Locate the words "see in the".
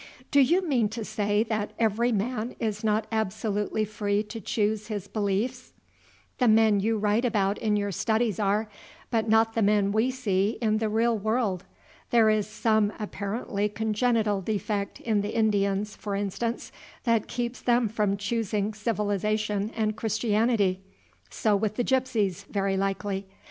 10.09-10.89